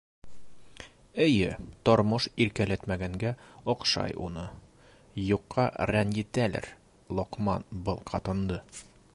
Эйе, 1.25 1.49
тормош 1.89 2.25
иркәләтмәгәнгә 2.45 3.33
оҡшай 3.75 4.17
уны: 4.29 4.47
юҡҡа 5.27 5.67
рәнйетәлер 5.95 6.71
Лоҡман 7.21 7.69
был 7.89 8.05
ҡатынды. 8.13 8.63